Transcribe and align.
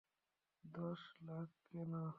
দশ 0.63 1.01
লাখ 1.21 1.49
কেন? 1.71 1.93